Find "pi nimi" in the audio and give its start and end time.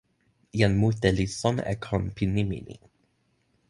2.15-2.59